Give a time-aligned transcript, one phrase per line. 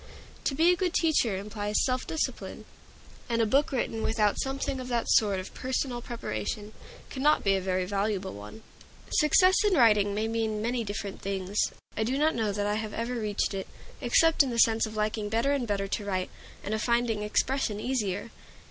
[0.45, 2.65] To be a good teacher implies self discipline,
[3.29, 6.73] and a book written without something of that sort of personal preparation
[7.11, 8.63] cannot be a very valuable one.
[9.11, 11.55] Success in writing may mean many different things.
[11.95, 13.67] I do not know that I have ever reached it,
[14.01, 16.31] except in the sense of liking better and better to write,
[16.63, 18.31] and of finding expression easier.